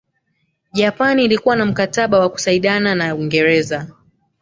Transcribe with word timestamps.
Japani 0.73 1.23
ilikuwa 1.25 1.55
na 1.55 1.65
mkataba 1.65 2.19
wa 2.19 2.29
kusaidana 2.29 2.95
na 2.95 3.15
Uingreza 3.15 3.87